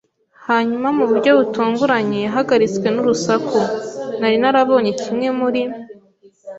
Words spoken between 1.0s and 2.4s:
buryo butunguranye,